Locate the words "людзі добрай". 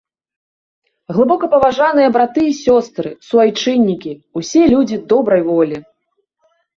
4.73-5.41